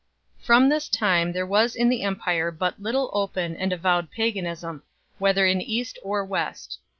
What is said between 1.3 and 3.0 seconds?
there was in the Empire but